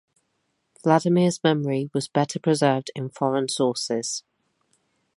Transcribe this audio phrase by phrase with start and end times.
[0.81, 4.23] Vladimir's memory was better preserved in foreign sources.